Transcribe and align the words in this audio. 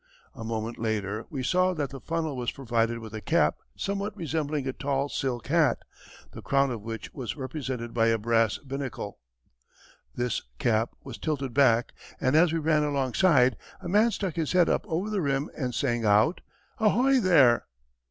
A 0.33 0.43
moment 0.43 0.79
later 0.79 1.27
we 1.29 1.43
saw 1.43 1.75
that 1.75 1.91
the 1.91 1.99
funnel 2.01 2.35
was 2.35 2.49
provided 2.51 2.97
with 2.97 3.13
a 3.13 3.21
cap 3.21 3.57
somewhat 3.75 4.17
resembling 4.17 4.65
a 4.67 4.73
tall 4.73 5.09
silk 5.09 5.45
hat, 5.45 5.77
the 6.31 6.41
crown 6.41 6.71
of 6.71 6.81
which 6.81 7.13
was 7.13 7.35
represented 7.37 7.93
by 7.93 8.07
a 8.07 8.17
brass 8.17 8.57
binnacle. 8.57 9.19
This 10.15 10.41
cap 10.57 10.89
was 11.03 11.19
tilted 11.19 11.53
back, 11.53 11.91
and 12.19 12.35
as 12.35 12.51
we 12.51 12.57
ran 12.57 12.81
alongside, 12.83 13.55
a 13.79 13.87
man 13.87 14.09
stuck 14.09 14.37
his 14.37 14.53
head 14.53 14.69
up 14.69 14.87
over 14.87 15.11
the 15.11 15.21
rim 15.21 15.51
and 15.55 15.75
sang 15.75 16.03
out, 16.03 16.41
"Ahoy 16.79 17.19
there!" 17.19 17.67